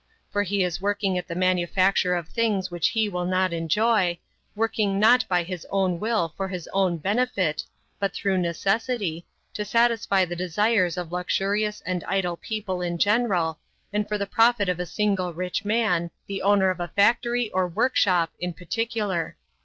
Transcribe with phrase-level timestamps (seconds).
[0.31, 4.17] For he is working at the manufacture of things which he will not enjoy,
[4.55, 7.61] working not by his own will for his own benefit,
[7.99, 13.59] but through necessity, to satisfy the desires of luxurious and idle people in general,
[13.93, 17.67] and for the profit of a single rich man, the owner of a factory or
[17.67, 19.37] workshop in particular.